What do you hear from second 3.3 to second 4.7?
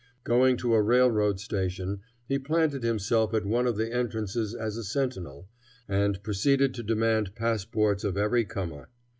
at one of the entrances